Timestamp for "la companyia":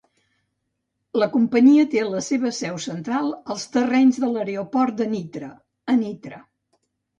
1.23-1.83